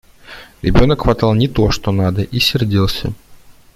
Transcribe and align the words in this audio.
Ребенок 0.63 1.01
хватал 1.03 1.35
не 1.35 1.47
то, 1.47 1.69
что 1.69 1.91
надо, 1.91 2.23
и 2.23 2.39
сердился. 2.39 3.13